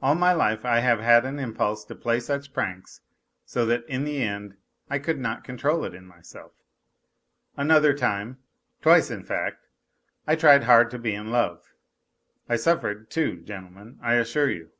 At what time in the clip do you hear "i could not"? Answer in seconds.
4.88-5.42